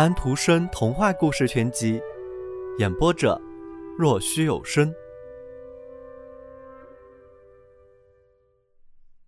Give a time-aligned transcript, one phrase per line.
[0.00, 2.00] 安徒生童话故事全集，
[2.78, 3.38] 演播者：
[3.98, 4.90] 若虚有声。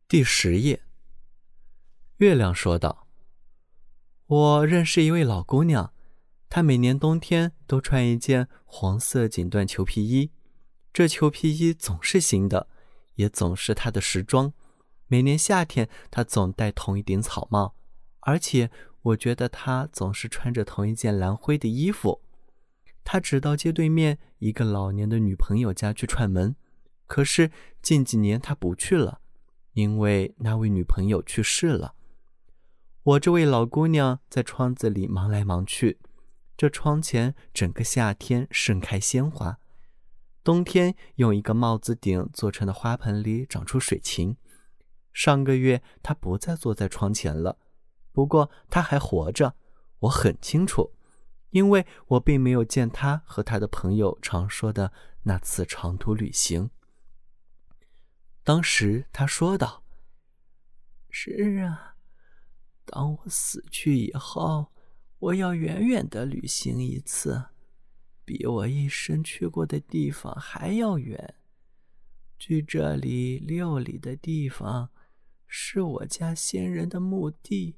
[0.09, 0.81] 第十页，
[2.17, 3.07] 月亮说道
[4.25, 5.93] ：“我认识一位老姑娘，
[6.49, 10.31] 她每年冬天都穿一件黄色锦缎裘皮衣，
[10.91, 12.69] 这裘皮衣总是新的，
[13.17, 14.55] 也总是她的时装。
[15.07, 17.75] 每年夏天，她总戴同一顶草帽。”
[18.25, 18.71] 而且，
[19.03, 22.23] 我觉得他总是穿着同一件蓝灰的衣服。
[23.05, 26.55] 他只到街对面一个老年的女朋友家去串门，
[27.07, 27.51] 可是
[27.83, 29.21] 近几年他不去了，
[29.73, 31.95] 因为那位女朋友去世了。
[33.03, 35.99] 我这位老姑娘在窗子里忙来忙去，
[36.57, 39.59] 这窗前整个夏天盛开鲜花，
[40.45, 44.37] 冬天用一个帽子顶做成的花盆里长出水芹。
[45.13, 47.59] 上个月她不再坐在窗前了。
[48.13, 49.57] 不过他还活着，
[50.01, 50.93] 我很清楚，
[51.51, 54.93] 因为我并没有见他和他的朋友常说的
[55.23, 56.71] 那次长途旅行。
[58.45, 59.85] 当时他说道
[61.09, 61.97] ：“是啊，
[62.85, 64.73] 当我死去以后，
[65.19, 67.45] 我要远远的旅行一次，
[68.25, 71.35] 比我一生去过的地方还要远。
[72.39, 74.91] 距这里六里的地方，
[75.47, 77.77] 是我家先人的墓地。”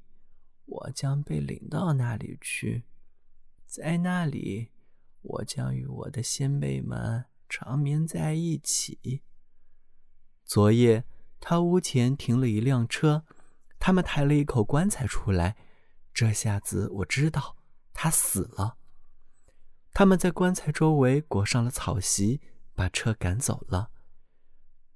[0.65, 2.83] 我将被领到那里去，
[3.65, 4.71] 在那里，
[5.21, 9.21] 我将与我的先辈们长眠在一起。
[10.43, 11.05] 昨夜，
[11.39, 13.25] 他屋前停了一辆车，
[13.79, 15.55] 他们抬了一口棺材出来。
[16.13, 17.57] 这下子我知道
[17.93, 18.77] 他死了。
[19.91, 22.41] 他们在棺材周围裹上了草席，
[22.73, 23.91] 把车赶走了。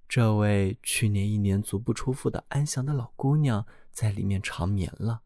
[0.08, 5.22] 这位去年一年足不出户的安详的老姑娘在里面长眠了。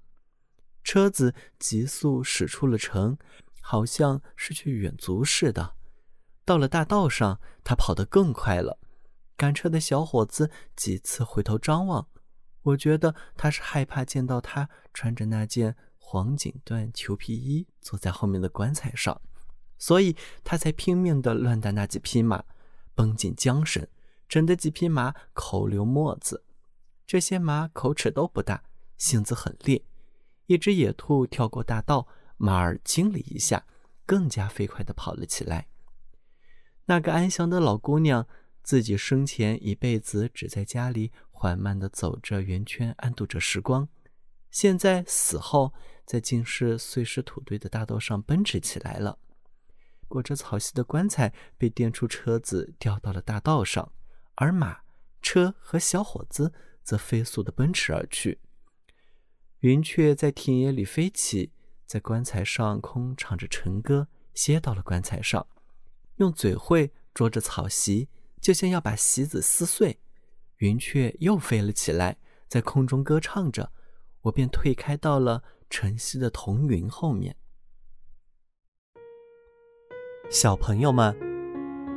[0.84, 3.18] 车子急速驶出了城，
[3.62, 5.76] 好像是去远足似的。
[6.46, 8.80] 到了大道上，他跑得更快了。
[9.36, 12.08] 赶车的小伙子几次回头张望，
[12.62, 19.22] 我觉得他是害怕见到他穿着那件黄锦缎裘皮衣坐在后面的棺材上，
[19.80, 22.44] 所以他才拼命地乱打那几匹马，
[22.94, 23.88] 绷紧缰绳，
[24.30, 26.44] 整得几匹马口流沫子。
[27.08, 28.64] 这些马口齿都不大，
[28.98, 29.84] 性子很烈。
[30.48, 33.66] 一只野兔跳过大道，马儿惊了一下，
[34.06, 35.68] 更加飞快地跑了起来。
[36.86, 38.28] 那个安详的老姑娘，
[38.62, 43.88] 自己生前一辈子只在家里缓慢地走着圆圈，安度着时光。
[44.52, 45.74] 现在死后，
[46.06, 49.18] 在尽是碎石土堆的大道上奔驰起来了。
[50.08, 53.92] 裹着草席的棺材被颠出车子，掉到了大道上，
[54.36, 54.82] 而马、
[55.22, 58.40] 车和小伙子则飞速地奔驰而去。
[59.64, 61.54] 云雀在田野里飞起，
[61.86, 65.48] 在棺材上空唱着晨歌，歇到了棺材上，
[66.18, 68.10] 用嘴喙啄着草席，
[68.42, 70.02] 就像要把席子撕碎。
[70.58, 72.18] 云雀又飞了起来，
[72.50, 73.72] 在空中歌唱着，
[74.24, 77.38] 我便退开到了晨曦的彤云后面。
[80.30, 81.16] 小朋友们，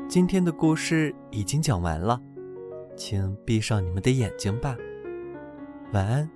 [0.08, 2.22] 今天的故事已经讲完了，
[2.96, 4.76] 请闭上你们的眼睛吧，
[5.92, 6.35] 晚安。